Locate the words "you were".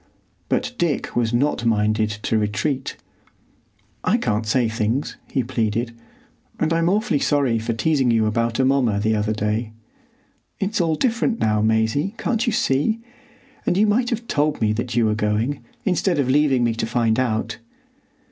14.95-15.13